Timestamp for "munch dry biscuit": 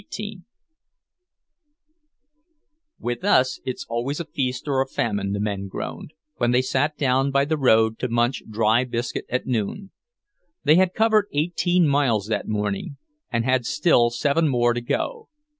8.09-9.25